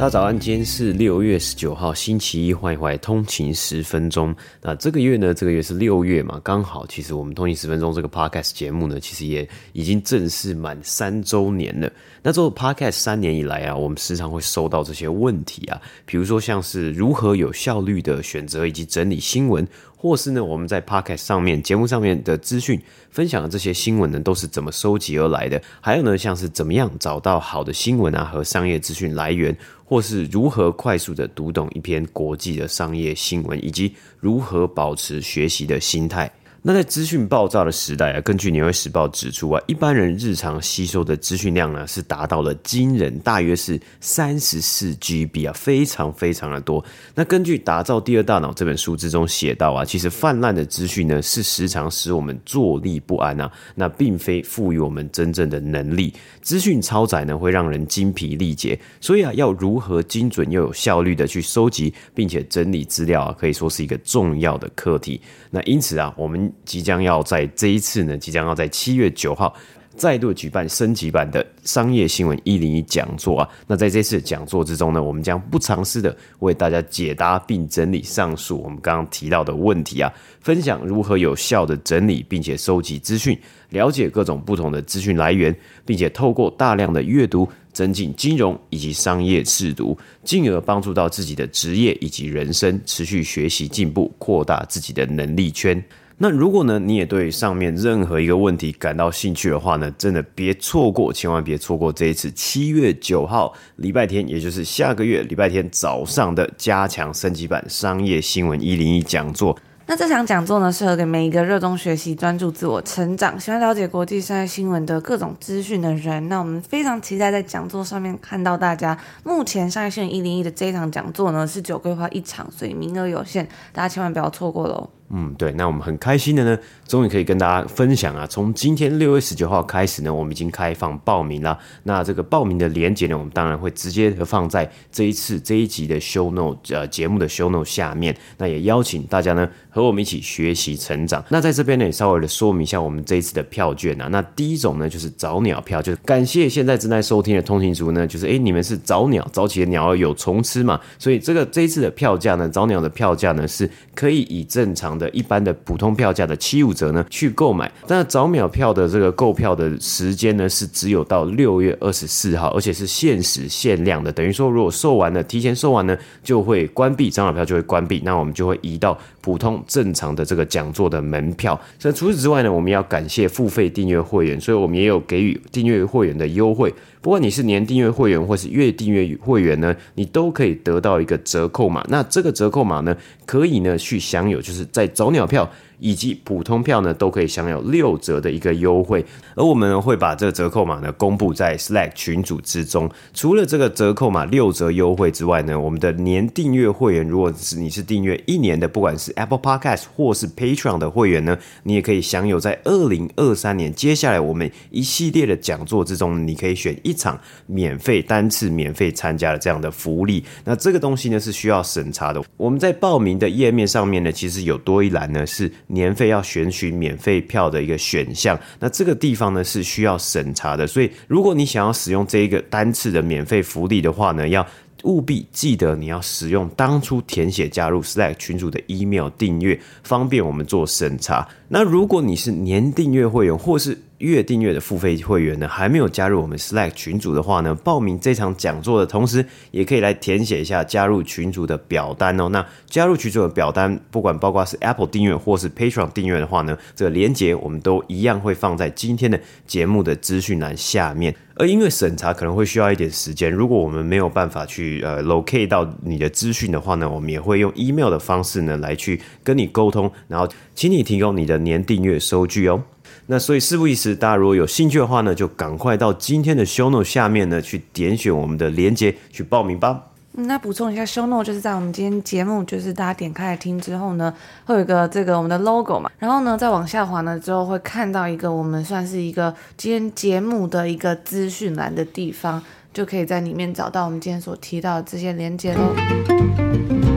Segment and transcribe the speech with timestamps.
[0.00, 4.34] 大家早安，今天是六月十九号，星期一，欢迎回来通勤十分钟。
[4.62, 11.92] 那这个月呢，这个月是六月嘛，刚好，其实我们通勤十分钟这个 podcast 节目呢，其实也已经正式满三周年了。
[12.22, 19.68] 那做 podcast 三年以来啊，我们时常会收到这些问题啊，比如说像是如何有效率的选择以及整理新闻。
[20.02, 25.60] 或是呢，我们在 Podcast 上面节目上面的资讯分享的这些新闻呢，都是怎么收集而来的？
[25.78, 29.54] 还有呢，像是怎么样找到好的新闻啊和商业资讯来源，
[29.90, 36.30] 或是如何快速的读懂一篇国际的商业新闻，以及如何保持学习的心态。
[36.62, 46.84] 那在资讯爆炸的时代啊，根据《纽约时报》指出啊，一般人日常吸收的资讯量呢，是达到了惊人，大约是三十四 GB 啊，非常非常的多。
[47.14, 56.12] 那根据《打造第二大脑》这本书之中写到啊，其实泛滥的资讯呢，是时常使我们坐立不安啊，那并非赋予我们真正的能力。
[56.42, 65.18] 资讯超载呢，会让人精疲力竭，所以啊，要如何精准又有效率的去收集并且整理资料啊，可以说是一个重要的课题。
[65.50, 69.54] 那因此啊，我们即将要在这一次呢，即将要在七月九号
[69.96, 73.48] 再度举办升级版的商业新闻一零一讲座啊。
[73.66, 83.38] 那在这次讲座之中呢，我们将不藏私的为大家解答并整理上述我们刚刚提到的问题啊，分享如何有效的整理并且收集资讯，
[83.70, 95.82] 了解各种不同的资讯来源，并且透过大量的阅读，增进金融以及商业识读，进而帮助到自己的职业以及人生，持续学习进步，扩大自己的能力圈。
[96.22, 109.58] 那如果呢，你也对上面任何一个问题感到兴趣的话呢，真的别错过，千万别错过这一次七月九号礼拜天，也就是下个月礼拜天早上的加强升级版商业新闻一零一讲座。
[109.86, 116.28] 那这场讲座呢，适合给每一个热衷学习、专注自我成长、喜欢了解国际商业新闻的各种资讯的人。
[116.28, 118.94] 那我们非常期待在讲座上面看到大家。
[119.24, 124.90] 目前商业新闻一零一的这一场讲座呢，是只有规划一场，所以名额有限，大家千万不要错过喽。
[125.12, 126.56] 嗯，对，那我们很开心的呢，
[126.86, 131.58] 终于可以跟大家分享啊，从今天六月十九号开始呢，我们已经开放报名了。
[131.82, 138.16] 那这个报名的链接呢，我们当然会直接放在这一次这一集的 show note 呃节目的 show note 下面。
[138.38, 141.24] 那也邀请大家呢和我们一起学习成长。
[141.28, 144.06] 那在这边呢，也稍微的说明一下我们这一次的票券啊。
[144.12, 171.58] 那第一种呢就是早鸟票，就是感谢现在正在收听的通勤族呢，就是诶你们是早鸟，早起的鸟儿有虫吃嘛，所以这个这一次的票价呢，早鸟的票价呢是可以以正常的一般的普通票价的七五折呢去购买，但早鸟票的这个购票的时间呢是只有到六月二十四号，而且是限时限量的，等于说如果售完了，提前售完呢就会关闭，早鸟票就会关闭，那我们就会移到普通正常的这个讲座的门票。
[171.82, 176.72] 那除此之外呢，我们要感谢付费订阅会员，所以我们也有给予订阅会员的优惠。
[177.00, 181.84] 不管你是年订阅会员或是月订阅会员呢，你都可以得到一个折扣码。
[181.88, 185.50] 那这个折扣码呢，可以呢去享有，就是在早鸟票。
[185.80, 189.04] 以及普通票呢，都可以享有六折的一个优惠，
[189.34, 192.90] 而我们呢会把这个折扣码呢公布在 Slack 群组之中。
[193.14, 210.22] 除了这个折扣码六折优惠之外呢，我们的年订阅会员，如果是你是订阅一年的，不管是 Apple Podcast 或是 Patreon 的会员呢，你也可以享有在二零二三年接下来我们一系列的讲座之中，你可以选一场免费单次免费参加的这样的福利。
[210.44, 212.22] 那这个东西呢是需要审查的。
[212.36, 215.50] 我们在报名的页面上面呢，其实有多一栏呢是。
[215.72, 224.46] 年费要选取免费票的一个选项，那这个地方呢是需要审查的，所以如果你想要使用这一个单次的免费福利的话呢，要
[224.84, 231.26] 务必记得你要使用当初填写加入 Slack 群组的 email 订阅，方便我们做审查。
[231.48, 242.28] 那如果你是年订阅会员或是月订阅的付费会员呢，还没有加入我们 Slack 群组的话呢，报名这场讲座的同时，也可以来填写一下加入群组的表单哦。
[242.28, 251.14] 那加入群组的表单，不管包括是 Apple 订阅或是 Patreon 订阅的话呢，这个连接我们都一样会放在今天的节目的资讯栏下面。
[251.40, 262.62] 而因为审查可能会需要一点时间，如果我们没有办法去呃 locate 到你的资讯的话呢，我们也会用 email 的方式呢来去跟你沟通，然后请你提供你的年订阅收据哦。
[263.06, 269.86] 那所以事不宜迟，大家如果有兴趣的话呢，就赶快到今天的 show note 下面呢去点选我们的链接去报名吧。
[270.12, 274.12] 那补充一下，show note 就是在我们今天节目，就是大家点开来听之后呢，
[274.44, 282.42] 会有一个这个我们的 logo 嘛，然后呢再往下滑呢之后会看到一个我们算是一个今天节目的一个资讯栏的地方，
[282.74, 286.89] 就可以在里面找到我们今天所提到的这些连接喽。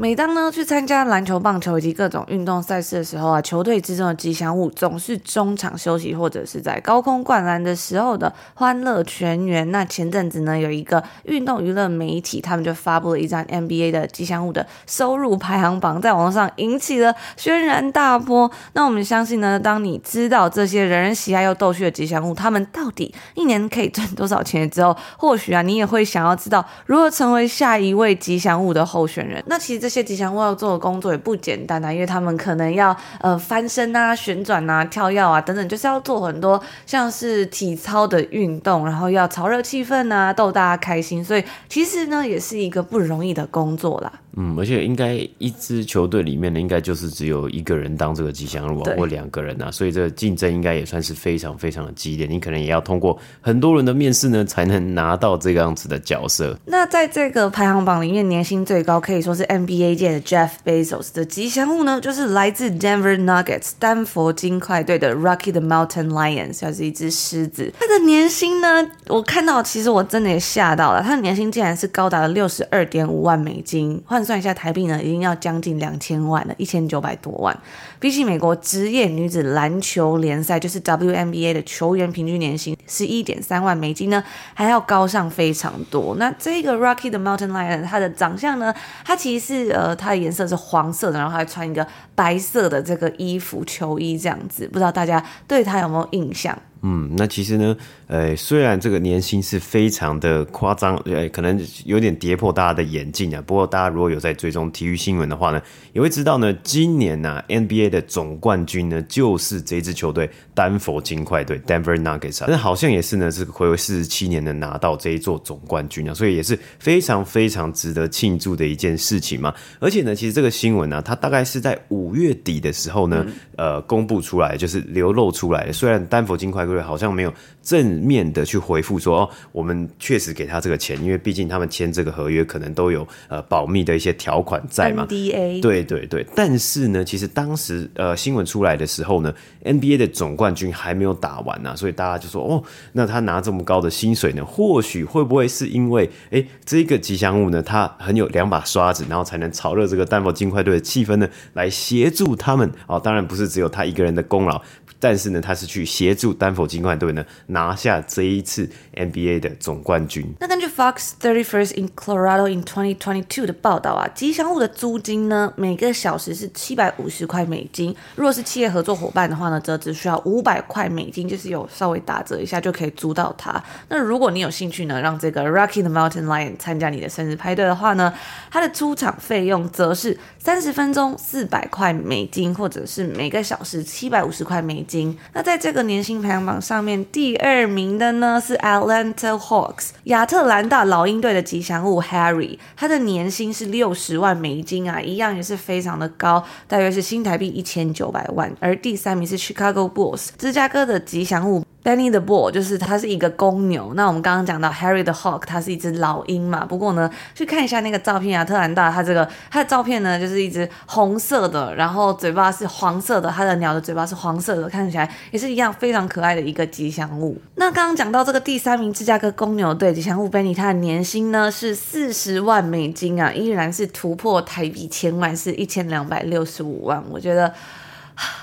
[0.00, 9.68] 每当呢去参加篮球、棒球以及各种运动赛事的时候啊，球队之中的吉祥物总是中场休息或者是在高空灌篮的时候的欢乐全员。
[9.72, 18.48] 那前阵子呢，有一个运动娱乐媒体，他们就发布了一张 NBA 的吉祥物的收入排行榜，在网络上引起了轩然大波。
[18.74, 29.42] 那我们相信呢，当你知道这些人人喜爱又逗趣的吉祥物，他们到底一年可以赚多少钱之后，或许啊，你也会想要知道如何成为下一位吉祥物的候选人。
[29.48, 29.87] 那其实这。
[29.88, 44.12] 这些吉祥物要做的工作也不简单啊，因为他们可能要呃翻身啊、旋转啊、跳跃啊等等，就是要做很多像是体操的运动，然后要炒热气氛啊，逗大家开心，所以其实呢也是一个不容易的工作啦。
[44.40, 52.26] 嗯，而且应该一支球队里面呢，应该就是只有一个人当这个吉祥物啊，或两个人啊，所以这个竞争应该也算是非常非常的激烈。
[52.26, 56.56] 你可能也要通过很多人的面试呢，才能拿到这个样子的角色。
[56.66, 67.72] 那在这个排行榜里面，年薪最高可以说是 NBA 界的 Jeff Bezos 的吉祥物呢，就是来自 Denver Nuggets 丹佛金块队的 Rocky the Mountain Lion，算是一只狮子。
[67.80, 74.28] 他的年薪呢，我看到其实我真的也吓到了，他的年薪竟然是高达了六十二点五万美金，换。
[74.28, 77.58] 算一下台币呢，已经要将近两千万了，一千九百多万。
[77.98, 84.22] 比起美国职业女子篮球联赛，就是 WNBA 的球员平均年薪十一点三万美金呢，
[84.52, 86.14] 还要高上非常多。
[86.18, 96.56] 那这个 Rocky the Mountain Lion，它的长相呢，它其实是呃，它的颜色是黄色的，然后还穿一个白色的这个衣服球衣这样子，不知道大家对它有没有印象？
[96.82, 97.76] 嗯，那其实呢，
[98.06, 103.42] 呃，虽然这个年薪是非常的夸张，呃，可能有点跌破大家的眼镜啊。
[103.44, 105.60] 不过大家如果有在追踪体育新闻的话呢，
[105.92, 112.44] 也会知道呢，今年呢、啊、NBA 的总冠军呢就是这支球队丹佛金块队 （Denver Nuggets）。
[112.46, 119.52] 那好像也是呢，是回归四十七年能拿到这一座总冠军啊，所以也是非常非常值得庆祝的一件事情嘛。
[119.80, 123.26] 而且呢，其实这个新闻呢、啊，它大概是在五月底的时候呢，
[123.56, 125.72] 嗯、呃，公布出来，就是流露出来的。
[125.72, 127.32] 虽然丹佛金块对好像没有
[127.68, 135.06] 正面的去回复说，哦，我们确实给他这个钱，因为毕竟他们签这个合约可能都有呃保密的一些条款在嘛。
[135.10, 139.34] NDA 对对对，但是呢，其实当时呃新闻出来的时候呢
[139.64, 154.62] ，NBA 的总冠军还没有打完呢、啊，所以大家就说哦，那他拿这么高的薪水呢，或许会不会是因为哎这个吉祥物呢，他很有两把刷子，然后才能炒热这个丹佛金块队的气氛呢，来协助他们哦，当然不是只有他一个人的功劳。
[155.00, 160.24] 但是呢，他是去协助丹佛金块队呢拿拿下这一次 NBA 的总冠军。
[160.38, 167.92] 那根据 Fox 31st in Colorado in 2022的报道啊，吉祥物的租金呢，每个小时是七百五十块美金。
[168.14, 173.60] 如果是企业合作伙伴的话呢，则只需要五百块美金，就是有稍微打折一下就可以租到它。
[173.88, 178.14] 那如果你有兴趣呢，让这个 Rocky the Mountain Lion 参加你的生日派对的话呢，
[178.52, 185.18] 它的出场费用则是三十分钟四百块美金，或者是每个小时七百五十块美金。
[185.32, 198.54] 那在这个年薪排行榜上面，第二第二名的呢是 Atlanta Hawks 亚特兰大老鹰队的吉祥物 Harry，他的年薪是六十万美金啊，一样也是非常的高，大约是新台币一千九百万。
[198.60, 201.64] 而第三名是 Chicago Bulls 芝加哥的吉祥物。
[201.84, 203.92] Benny the Bull 就是它是一个公牛。
[203.94, 206.66] 那我们刚刚讲到 Harry the Hawk，它是一只老鹰嘛。
[206.66, 217.40] 不过呢，去看一下那个照片啊，特兰大它这个它的照片呢，就是一只红色的，然后嘴巴是黄色的，它的鸟的嘴巴是黄色的，看起来也是一样非常可爱的一个吉祥物。
[217.54, 227.02] 那刚刚讲到这个第三名芝加哥公牛队吉祥物 Benny，它的年薪呢是四十万美金啊，依然是突破台币千万，是一千两百六十五万。
[227.10, 227.54] 我觉得。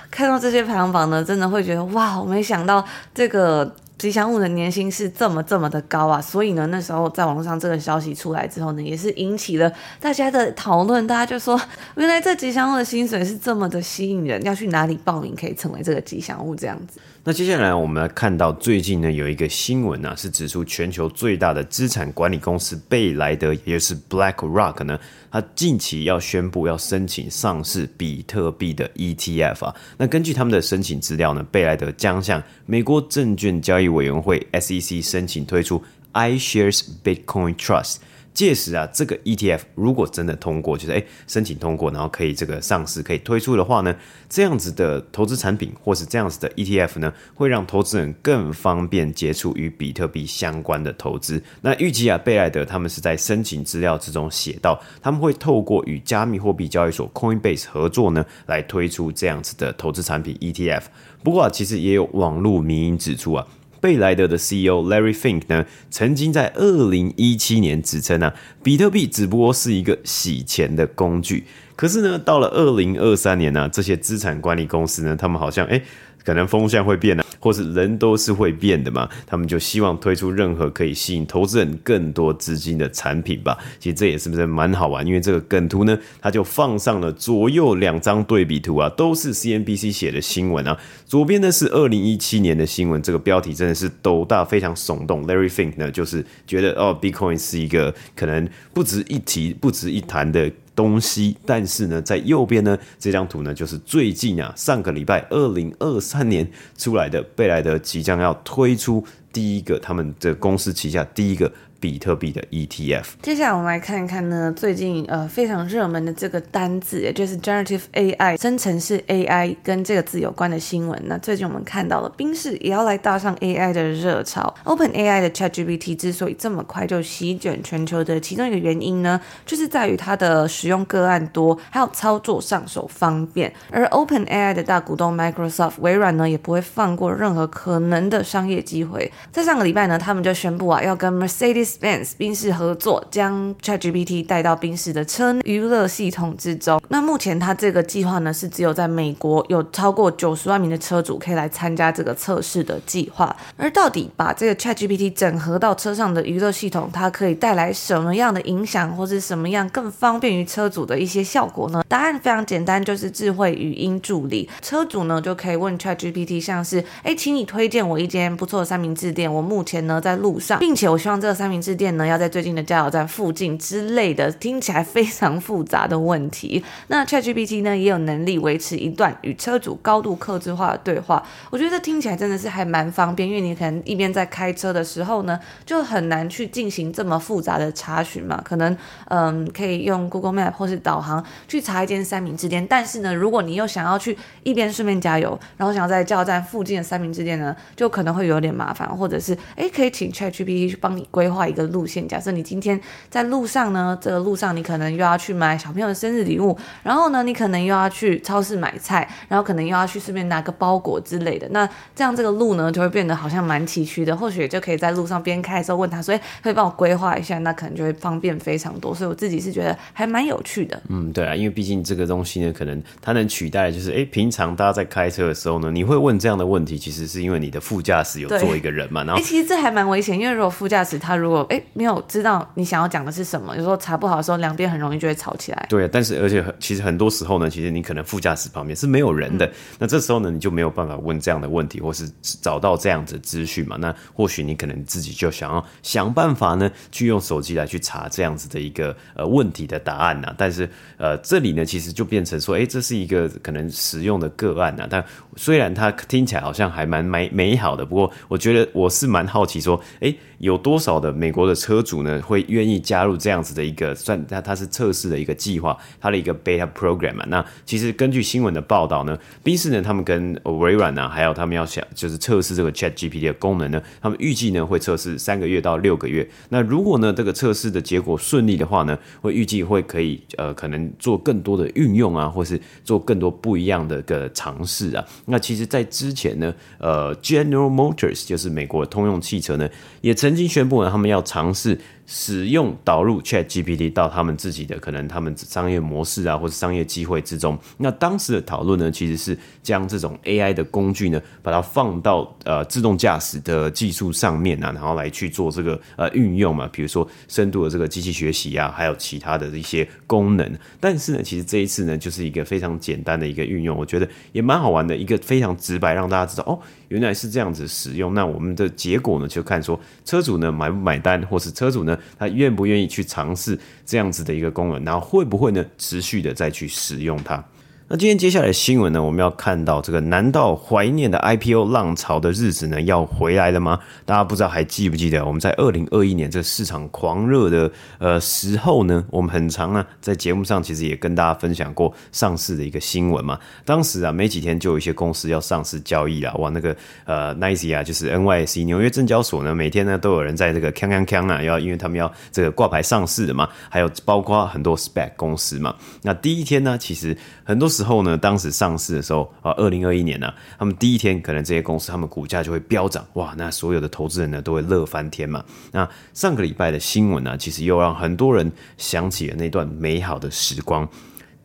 [0.10, 2.20] 看到这些排行榜呢，真的会觉得哇！
[2.20, 9.72] 我没想到这个吉祥物的年薪是这么这么的高啊，所以呢，那时候在网络上这个消息出来之后呢，也是引起了
[10.02, 11.08] 大家的讨论。
[11.08, 11.60] 大家就说，
[11.96, 17.00] 原来这吉祥物的薪水是这么的吸引人，要去哪里报名可以成为这个吉祥物这样子。
[17.28, 25.00] 那接下来我们来看到最近呢有一个新闻啊，是指出全球最大的资产管理公司贝莱德，也就是 BlackRock 呢，
[25.32, 29.76] 它近期要宣布要申请上市比特币的 ETF 啊。
[29.98, 37.98] 那根据他们的申请资料呢，贝莱德将向美国证券交易委员会 SEC 申请推出 iShares Bitcoin Trust。
[38.34, 43.96] 届时啊，这个 ETF 如果真的通过，就是诶申请通过，然后可以这个上市可以推出的话呢，
[44.28, 51.42] 这样子的投资产品或是这样子的 ETF 呢，会让投资人更方便接触与比特币相关的投资。
[51.62, 60.84] 那预计啊，贝莱德他们是在申请资料之中写到，他们会透过与加密货币交易所 Coinbase 合作呢，来推出这样子的投资产品 ETF。
[61.24, 63.48] 不过啊，其实也有网络迷因指出啊。
[63.80, 71.46] 贝莱德的 CEO Larry Fink 呢，曾经在二零一七年指称啊，比特币只不过是一个洗钱的工具。
[71.76, 75.84] 可是呢，到了二零二三年呢、这些资产管理公司呢，他们好像诶
[76.26, 83.58] 可能风向会变啊，或是人都是会变的嘛，他们就希望推出任何可以吸引投资人更多资金的产品吧。
[83.80, 85.06] 其实这也是不是蛮好玩？
[85.06, 90.76] 因为这个梗图呢，它就放上了左右两张对比图啊，都是 CNBC 写的新闻啊。
[91.06, 95.28] 左边呢是二零一七年的新闻，这个标题真的是斗大，非常耸动。
[95.28, 100.52] Larry Fink 呢，就是觉得哦，Bitcoin 是一个可能不值一提、不值一谈的。
[100.76, 111.52] 东西，但是呢，在右边呢，这张图呢，就是最近啊，上个礼拜二零二三年出来的贝莱德即将要推出第一个他们的公司旗下第一个。
[111.80, 113.06] 比特币的 ETF。
[113.22, 121.00] 接下来我们来看一看呢，最近呃非常热门的这个单字，也就是 Generative AI，生成式 AI 跟这个字有关的新闻。
[121.06, 124.54] 那最近我们看到了，冰室也要来搭上 AI 的热潮。
[124.64, 133.52] OpenAI 的 ChatGPT 之所以这么快就席卷全球的其中一个原因呢，就是在于它的使用个案多，还有操作上手方便。
[133.70, 139.12] 而 OpenAI 的大股东 Microsoft 微软呢，也不会放过任何可能的商业机会。
[139.32, 146.82] 在上个礼拜呢，他们就宣布啊，要跟 Mercedes Benz 宾士合作，将 ChatGPT 带到宾士的车娱乐系统之中。
[146.90, 153.36] 那目前它这个计划呢，是只有在美国有超过九十万名的车主可以来参加这个测试的计划。
[153.58, 161.84] 而到底把这个 ChatGPT 整合到车上的娱乐系统，它可以带来什么样的影响，或是什么样更方便于车主的一些效果呢？
[161.88, 164.50] 答案非常简单，就是智慧语音助理。
[164.62, 171.66] 车主呢就可以问 ChatGPT，像是哎，请你推荐我一间不错的三明治店，我目前呢在路上，并且我希望这个三明治。
[171.66, 176.64] 致电呢，要在最近的加油站附近之类的，听起来非常复杂的问题。
[176.90, 181.26] 那 ChatGPT 呢，也有能力维持一段与车主高度客制化的对话。
[181.50, 188.40] 我觉得这听起来真的是还蛮方便，因为你可能一边在开车的时候呢，就很难去进行这么复杂的查询嘛。
[188.46, 211.48] 可能嗯，可以用 Google Map 或是导航去查一间三明治店，但是呢，如果你又想要去一边顺便加油，然后想要在加油站附近的三明治店呢，就可能会有点麻烦，或者是诶，可以请 ChatGPT 去帮你规划一个路线，假设你今天在路上呢，这个路上你可能又要去买小朋友的生日礼物，然后呢，你可能又要去超市买菜，然后可能又要去顺便拿个包裹之类的。
[211.50, 214.16] 那这样这个路呢，就会变得好像蛮崎岖的。
[214.16, 218.96] 或许就可以在路上边开的时候问他，所以可以帮我规划一下，那可能就会方便非常多。
[218.96, 220.82] 所以我自己是觉得还蛮有趣的。
[220.88, 229.04] 嗯，对啊，因为毕竟这个东西呢，可能它能取代的就是，哎，平常大家在开车的时候呢，你会问这样的问题，其实是因为你的副驾驶有坐一个人嘛。
[229.04, 231.96] 然后，哎，其实这还蛮危险，因为如果副驾驶他如果哎没有。
[232.08, 235.66] 知道你想要讲的是什么，有时候查不好的时候，两边很容易就会吵起来。
[235.70, 243.76] 对，但是而且其实很多时候呢，其实你可能副驾驶旁边是没有人的，嗯、那这时候呢，你就没有办法问这样的问题，或是找到这样子的资讯嘛。
[243.78, 250.34] 那或许你可能自己就想要想办法呢，去用手机来去查这样子的一个呃问题的答案呐。
[250.38, 254.88] 但是呃，这里呢，其实就变成说，哎，这是一个可能实用的个案呐。
[254.90, 255.04] 但
[255.36, 267.26] 虽然它听起来好像还蛮美美好的，不过我觉得我是蛮好奇说，哎，有多少的美国的车主呢，会愿意加入这样子的一个算它它是测试的一个计划，它的一个 beta program 啊。
[267.30, 276.30] 那其实根据新闻的报道呢，宾士呢他们跟微软啊，还有他们要想就是测试这个 Chat GPT 的功能呢，他们预计呢会测试三个月到六个月。
[276.50, 285.04] 那如果呢这个测试的结果顺利的话呢，会预计会可以呃可能做更多的运用啊，或是做更多不一样的个尝试啊。
[285.26, 289.68] 那其实，在之前呢，呃，General Motors 就是美国通用汽车呢，
[290.02, 291.80] 也曾经宣布呢，他们要要尝试。
[292.08, 297.58] 使用导入 ChatGPT 到他们自己的可能他们商业模式啊，或者商业机会之中。
[297.78, 310.52] 那当时的讨论呢，其实是将这种 AI 的工具呢，把它放到呃自动驾驶的技术上面啊，然后来去做这个呃运用嘛，比如说深度的这个机器学习啊，还有其他的一些功能。
[310.80, 316.60] 但是呢，其实这一次呢，就是一个非常简单的一个运用，我觉得也蛮好玩的，一个非常直白，让大家知道哦，
[316.90, 318.14] 原来是这样子使用。
[318.14, 321.95] 那我们的结果呢，就看说车主呢买不买单，或是车主呢。
[322.18, 327.44] 他愿不愿意去尝试这样子的一个功能，然后会不会呢持续的再去使用它？
[327.88, 333.80] 那今天接下来的新闻呢，我们要看到这个，难道怀念的 IPO 浪潮的日子呢要回来了吗？
[334.06, 343.40] 大家不知道还记不记得我们在二零二一年这市场狂热的呃时候呢，我们很长呢在节目上其实也跟大家分享过上市的一个新闻嘛。
[343.64, 346.76] 当时啊没几天就有一些公司要上市交易了，哇，那个
[347.06, 355.76] 呃 NYSE 啊，就是 NYSE 纽约证交所呢，每天呢都有人在这个锵锵锵啊，要因为他们要这个挂牌上市的嘛，还有包括很多 SPAC 公司嘛。
[356.02, 365.44] 那第一天呢，其实很多时候呢，当时上市的时候啊，二零二一年呢、他们第一天可能这些公司他们股价就会飙涨，哇，那所有的投资人呢都会乐翻天嘛。
[365.72, 370.88] 那上个礼拜的新闻呢、啊，其实又让很多人想起了那段美好的时光。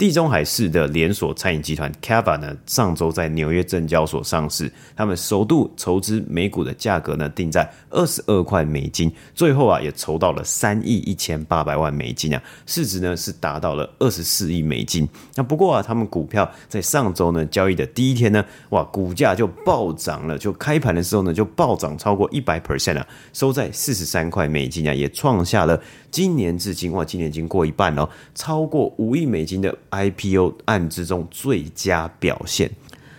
[0.00, 15.06] 地中海市的连锁餐饮集团 Cava 呢，上周在纽约证交所上市，他们首度筹资每股的价格呢定在二十二块美金，最后啊也筹到了三亿一千八百万美金啊，市值呢是达到了二十四亿美金。
[15.34, 25.78] 那不过啊，他们股票在上周呢交易的第一天呢，哇，股价就暴涨了，就开盘的时候呢就暴涨超过一百 percent 啊，收在四十三块美金啊，也创下了
[26.10, 29.76] 今年至今哇，今年已经过一半了，超过五亿美金的。
[29.90, 32.70] IPO 案之中最佳表现，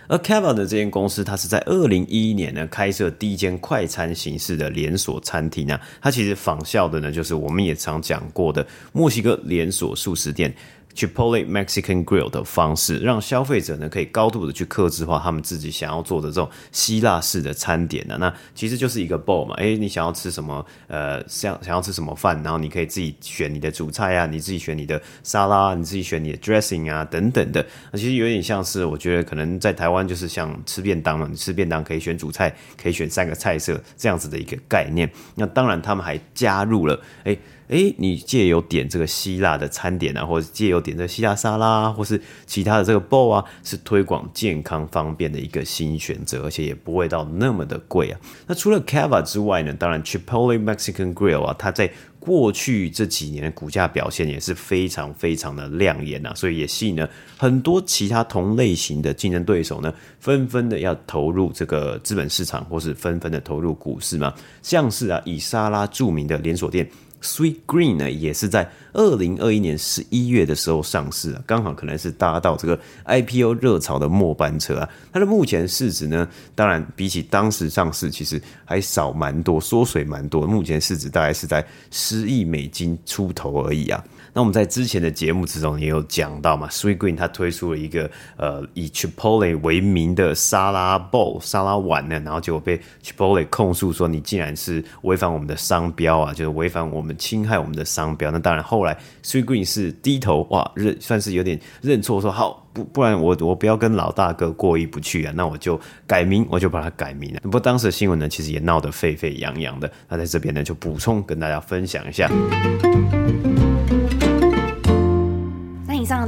[0.08, 10.54] 而 Kava 的这间公司，它是在二零一一年呢开设第一间快餐形式的连锁餐厅啊，它其实仿效的呢就是我们也常讲过的墨西哥连锁素食店。
[10.94, 18.16] Chipotle Mexican Grill 的方式，让消费者呢可以高度的去克制化他们自己想要做的这种希腊式的餐点呢。
[18.18, 20.64] 那其实就是一个 bowl 嘛，诶，你想要吃什么？
[20.88, 27.64] 呃，想想要吃什么饭，然后你可以自己选你的主菜啊，你自己选你的沙拉，你自己选你的 dressing 啊，等等的。
[27.90, 35.10] 那其实有点像是，我觉得可能在台湾就是像吃便当嘛，你吃便当可以选主菜，可以选三个菜色这样子的一个概念。
[35.34, 37.38] 那当然，他们还加入了，诶。
[37.68, 48.20] 诶，你借由点这个希腊的餐点啊，或者借由点这个希腊沙拉，或是其他的这个 bow 啊，是推广健康方便的一个新选择，而且也不会到那么的贵啊。
[48.46, 64.32] 那除了 Cava 之外呢，当然 Chipotle Mexican Grill 啊，它在过去这几年的股价表现也是非常非常的亮眼啊，所以也吸引了很多其他同类型的竞争对手呢，纷纷的要投入这个资本市场，或是纷纷的投入股市嘛。
[64.62, 66.88] 像是啊，以沙拉著名的连锁店。
[67.22, 74.88] Sweetgreen 呢，也是在二零二一年十一月的时候上市啊，刚好可能是搭到这个 IPO 热潮的末班车啊。
[75.12, 80.46] 它的目前市值呢，当然比起当时上市，其实还少蛮多，缩水蛮多。
[80.46, 84.04] 目前市值大概是在十亿美金出头而已啊。
[84.34, 98.30] 那我们在之前的节目之中也有讲到嘛，Sweetgreen 它推出了一个呃以 Chipotle 为名的沙拉 bowl 沙拉碗呢，然后结果被 Chipotle 控诉说，你竟然是违反我们的商标啊，就是违反我们侵害我们的商标。
[98.30, 107.40] 那当然后来 Sweetgreen 是低头哇认算是有点认错，说好不不然我我不要跟老大哥过意不去啊，那我就改名，我就把它改名了。
[107.42, 109.92] 不过当时的新闻呢，其实也闹得沸沸扬扬的。
[110.08, 112.30] 那在这边呢就补充跟大家分享一下。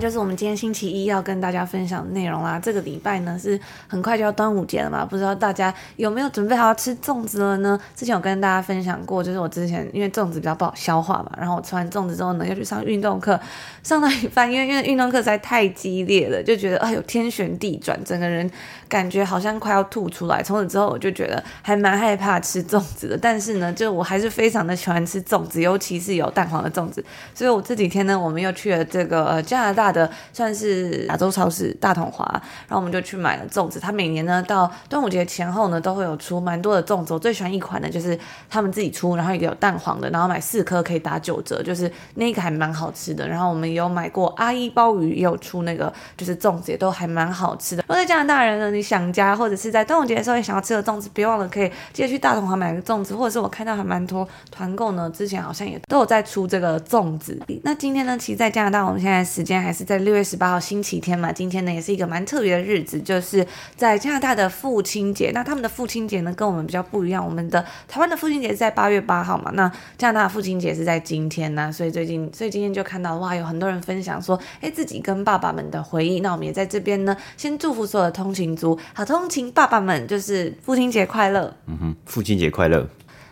[0.04, 2.60] 就是我们今天星期一要跟大家分享的内容啦。
[2.62, 7.80] 这个礼拜呢是很快就要端午节了嘛，不知道大家有没有准备好要吃粽子了呢？
[7.96, 13.40] 之前有跟大家分享过，就是我之前因为粽子比较不好消化嘛，然后我吃完粽子之后呢，又去上运动课，
[13.82, 18.50] 上到一半，因为因为运动课实在太激烈了，就觉得哎呦天旋地转，整个人
[18.86, 20.42] 感觉好像快要吐出来。
[20.42, 27.02] 从此之后我就觉得还蛮害怕吃粽子的，但是呢，就我还是非常的喜欢吃粽子，尤其是有蛋黄的粽子。
[27.34, 32.24] 所以我这几天呢，我们又去了这个呃加拿大的算是亚洲超市大统华，
[32.68, 33.80] 然后我们就去买了粽子。
[33.80, 37.14] 他每年呢到端午节前后呢都会有出蛮多的粽子。
[37.14, 38.18] 我最喜欢一款呢，就是
[38.50, 43.26] 他们自己出，然后一个有蛋黄的，然后买四颗可以打九折，就是那个还蛮好吃的。
[43.28, 47.84] 然后我们也有买过阿一鲍鱼，也有出那个就是粽子，也都还蛮好吃的。
[47.86, 57.38] 如果在加拿大人呢，你想家或者是在端午节的时候也想要吃的粽子，别忘了可以直接去大统华买个粽子，或者是我看到还蛮多团购呢，之前好像也都有在出这个粽子。
[57.62, 65.30] 那今天呢，其实在加拿大，我们现在时间还是在六月十八号星期天嘛，今天呢也是一个蛮特别的日子，就是在加拿大的父亲节。
[65.34, 76.20] 那他们的父亲节呢跟我们比较不一样，我们的台湾的父亲节是在八月八号嘛，那加拿大的父亲节是在今天呢，所以最近所以今天就看到哇，有很多人分享说，哎，自己跟爸爸们的回忆。
[76.20, 81.54] 那我们也在这边呢，先祝福所有的通勤族，好，通勤爸爸们就是父亲节快乐。
[81.66, 82.88] 嗯哼，父亲节快乐。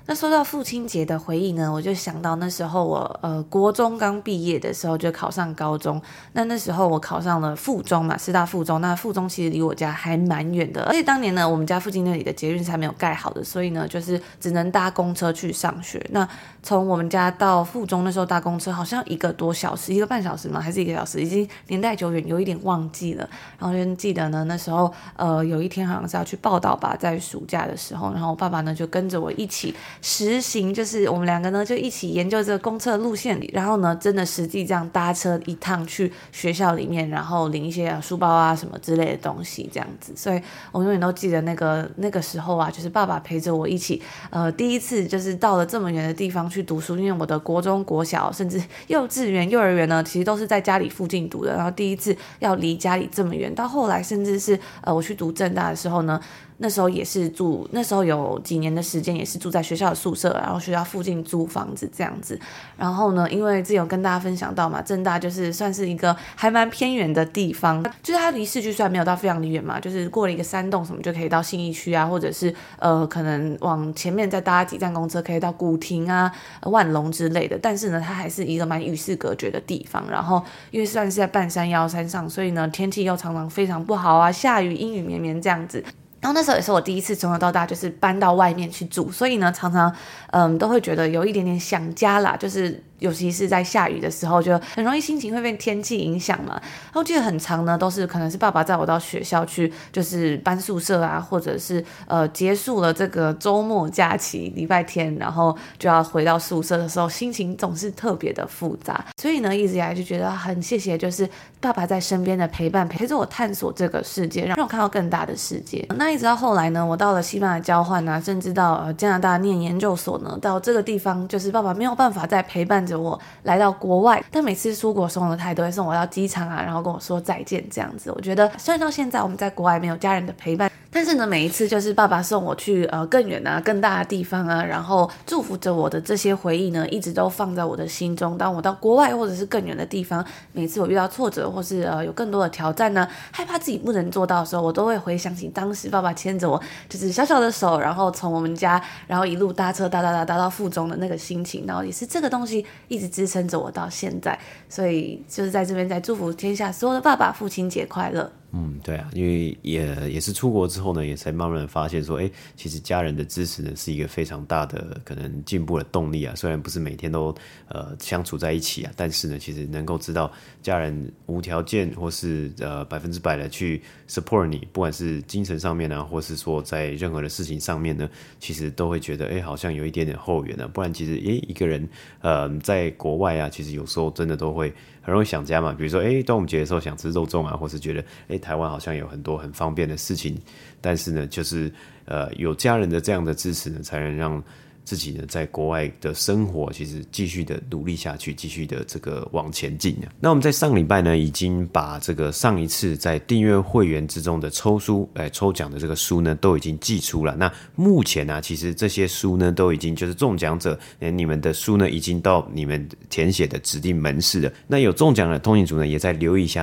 [0.06, 6.00] 那说到父亲节的回忆呢，我就想到那时候我呃国中刚毕业的时候就考上高中，
[6.32, 8.80] 那那时候我考上了附中嘛，师大附中。
[8.80, 16.04] 那附中其实离我家还蛮远的，而且当年呢，我们家附近那里的捷运是还没有盖好的，所以呢，就是只能搭公车去上学。
[16.10, 16.28] 那
[16.62, 20.60] 从我们家到附中那时候搭公车好像一个多小时，一个半小时吗？
[20.60, 21.20] 还是一个小时？
[21.20, 23.28] 已经年代久远，有一点忘记了。
[23.58, 29.72] 然后就记得呢，那时候呃有一天好像是要去报道吧，在暑假的时候，然后我爸爸呢就跟着我一起。
[30.00, 40.12] 实行就是我们两个呢，就一起研究这个公车路线里，然后呢，真的实际这样搭车一趟去学校里面，然后领一些书包啊什么之类的东西，这样子。
[40.16, 44.00] 所以我永远都记得那个那个时候啊，就是爸爸陪着我一起，
[44.30, 56.20] 呃，第一次就是到了这么远的地方去读书，因为我的国中、国小甚至幼稚园、幼儿园呢，其实都是在家里附近读的，然后第一次要离家里这么远，到后来甚至是呃我去读政大的时候呢。
[56.62, 62.38] 那时候也是住，那时候有几年的时间也是住在学校的宿舍，然后学校附近租房子这样子。
[62.76, 76.30] 然后呢，因为之前有跟大家分享到嘛，正大就是算是一个还蛮偏远的地方，就是它离市区虽然没有到非常的远嘛，就是过了一个山洞什么就可以到信义区啊，或者是呃可能往前面再搭几站公车可以到古亭啊、
[76.66, 77.58] 万隆之类的。
[77.60, 80.04] 但是呢，它还是一个蛮与世隔绝的地方。
[80.08, 85.82] 然后因为算是在半山腰山上，所以呢天气又常常非常不好啊，下雨阴雨绵绵这样子。
[86.22, 89.94] 然后那时候也是我第一次从小到大就是搬到外面去住，所以呢，常常
[90.30, 92.82] 嗯都会觉得有一点点想家啦，就是。
[93.02, 96.52] 尤其是在下雨的时候，就很容易心情会被天气影响嘛。
[96.52, 109.04] 然后记得很长呢，都是可能是爸爸载我到学校去，就是搬宿舍啊，或者是呃结束了这个周末假期，礼拜天，然后就要回到宿舍的时候，心情总是特别的复杂。
[109.20, 111.28] 所以呢，一直以来就觉得很谢谢，就是
[111.60, 115.84] 爸爸在身边的陪伴，陪着我探索这个世界，让我看到更大的世界。
[115.96, 122.82] 那一直到后来呢，我到了西班牙交换啊，甚至到呃加拿大念研究所呢，到这个地方，就是爸爸没有办法再陪伴。
[122.96, 128.12] 我来到国外，但每次出国送的他都会送我到机场啊，然后跟我说再见这样子。
[128.14, 130.70] 我觉得虽然到现在我们在国外没有家人的陪伴。
[130.94, 138.36] 但是呢，每一次就是爸爸送我去呃更远啊、更大的地方啊，然后祝福着我的这些回忆呢，一直都放在我的心中。
[138.36, 154.38] 当我到国外或者是更远的地方，每次我遇到挫折或是呃有更多的挑战呢，害怕自己不能做到的时候，我都会回想起当时爸爸牵着我，就是小小的手，然后从我们家，然后一路搭车搭搭搭搭到附中的那个心情，然后也是这个东西一直支撑着我到现在。
[154.68, 158.30] 所以就是在这边在祝福天下所有的爸爸，父亲节快乐。
[158.54, 166.34] 嗯，对啊，因为也也是出国之后呢，也才慢慢发现说，哎，其实家人的支持呢，是一个非常大的可能进步的动力啊。
[166.36, 167.34] 虽然不是每天都
[167.68, 178.06] 呃相处在一起啊，但是呢，其实能够知道家人无条件或是呃百分之百的去 support 你，不管是精神上面啊，或是说在任何的事情上面呢，
[178.38, 180.68] 其实都会觉得，哎，好像有一点点后援呢。
[180.68, 181.88] 不然其实，哎，一个人
[182.20, 184.70] 呃在国外啊，其实有时候真的都会。
[185.02, 190.40] 很容易想家嘛，比如说，哎，端午节的时候想吃肉粽啊，或是觉得，哎，台湾好像有很多很方便的事情，
[190.80, 191.70] 但是呢，就是，
[192.06, 194.42] 呃，有家人的这样的支持呢，才能让。
[194.84, 199.96] 自己呢，在国外的生活，其实继续的努力下去，继续的这个往前进。
[200.18, 207.36] 那我们在上礼拜呢，已经把这个上一次在订阅会员之中的抽书，哎，抽奖的这个书呢，都已经寄出了。
[207.36, 214.52] 那目前呢，其实这些书呢，都已经就是中奖者，哎，你们的书呢，已经到你们填写的指定门市了。
[214.66, 216.62] 那有中奖的通勤族呢，也在留意一下，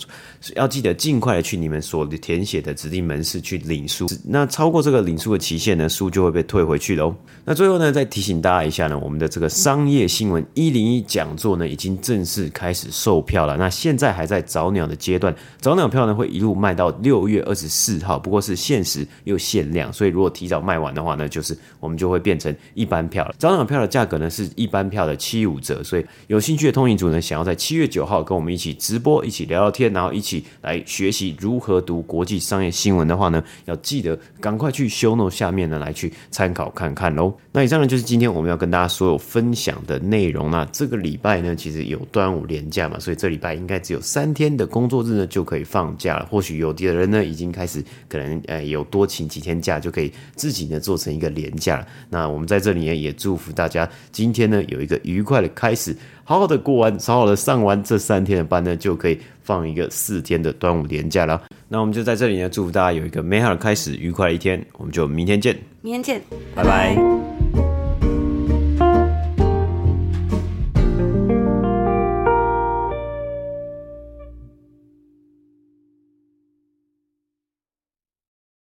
[0.55, 4.07] 要记得尽快的去你们所填写的指定门市去领书。
[4.25, 7.15] 那超过这个领书的期限呢，书就会被退回去喽。
[7.45, 13.55] 那最后呢，在提醒大家一下呢，我们的这个商业新闻一零一讲座呢，已经正式开始售票了。
[13.57, 23.35] 那现在还在早鸟的阶段，早鸟票呢会一路卖到六月二十四号，不过是限时又限量，所以如果提早卖完的话呢，就是我们就会变成一般票了。
[23.37, 37.31] 早鸟票的价格呢是一般票的七五折，所以有兴趣的通勤族呢，想要在七月九号跟我们一起直播，一起聊聊天，然后一起来学习如何读国际商业新闻的话呢，要记得赶快去 s h o n o 下面呢来去参考看看喽。
[37.51, 37.98] 那以上呢就。
[38.01, 40.51] 今天我们要跟大家所有分享的内容。
[40.51, 46.25] 那这个礼拜呢，其实有端午连假嘛，所以这礼拜应该只有三天的工作日呢就可以放假了。
[46.29, 51.87] 或许有的人呢已经开始可能呃有多请几天假，就可以自己呢做成一个连假了。
[52.09, 61.41] 那我们在这里呢也祝福大家今天呢有一个愉快的开始，好好的过完，好好的上完这三天的班呢，就可以放一个四天的端午连假了。
[61.67, 64.63] 那我们就在这里呢祝福大家有一个美好的开始，愉快的一天。
[64.77, 66.21] 我们就明天见，明天见，
[66.55, 67.48] 拜拜。